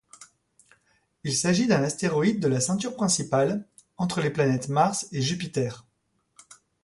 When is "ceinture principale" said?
2.59-3.67